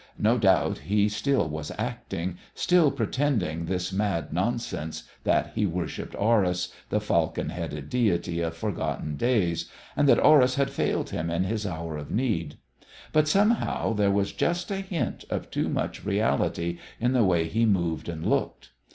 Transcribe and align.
No 0.17 0.39
doubt 0.39 0.79
he 0.79 1.07
still 1.07 1.47
was 1.47 1.71
acting, 1.77 2.39
still 2.55 2.89
pretending 2.89 3.65
this 3.67 3.93
mad 3.93 4.33
nonsense 4.33 5.03
that 5.25 5.51
he 5.53 5.67
worshipped 5.67 6.15
Horus, 6.15 6.73
the 6.89 6.99
falcon 6.99 7.49
headed 7.49 7.87
deity 7.87 8.41
of 8.41 8.57
forgotten 8.57 9.15
days, 9.15 9.69
and 9.95 10.09
that 10.09 10.17
Horus 10.17 10.55
had 10.55 10.71
failed 10.71 11.11
him 11.11 11.29
in 11.29 11.43
his 11.43 11.67
hour 11.67 11.97
of 11.97 12.09
need; 12.09 12.55
but 13.13 13.27
somehow 13.27 13.93
there 13.93 14.09
was 14.09 14.31
just 14.33 14.71
a 14.71 14.77
hint 14.77 15.23
of 15.29 15.51
too 15.51 15.69
much 15.69 16.03
reality 16.03 16.79
in 16.99 17.11
the 17.13 17.23
way 17.23 17.47
he 17.47 17.67
moved 17.67 18.09
and 18.09 18.25
looked. 18.25 18.71